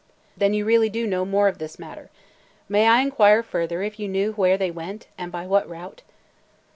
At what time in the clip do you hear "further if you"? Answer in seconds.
3.43-4.07